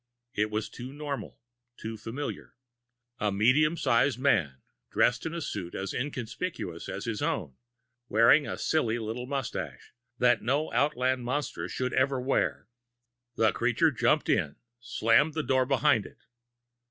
It 0.33 0.49
was 0.49 0.67
too 0.67 0.91
normal 0.91 1.37
too 1.77 1.95
familiar. 1.95 2.55
A 3.19 3.31
medium 3.31 3.77
sized 3.77 4.17
man, 4.17 4.63
dressed 4.89 5.27
in 5.27 5.33
a 5.35 5.41
suit 5.41 5.75
as 5.75 5.93
inconspicuous 5.93 6.89
as 6.89 7.05
his 7.05 7.21
own, 7.21 7.53
wearing 8.09 8.47
a 8.47 8.57
silly 8.57 8.97
little 8.97 9.27
mustache 9.27 9.93
that 10.17 10.41
no 10.41 10.73
outland 10.73 11.23
monster 11.23 11.69
should 11.69 11.93
ever 11.93 12.19
wear. 12.19 12.67
The 13.35 13.51
creature 13.51 13.91
jumped 13.91 14.27
in, 14.27 14.55
slamming 14.79 15.33
the 15.33 15.43
door 15.43 15.67
behind 15.67 16.07
it. 16.07 16.25